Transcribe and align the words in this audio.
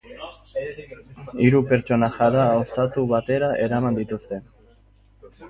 Hiru 1.43 1.61
pertsona 1.73 2.09
jada 2.15 2.47
ostatu 2.63 3.05
batera 3.13 3.53
eraman 3.67 4.01
dituzte. 4.01 4.43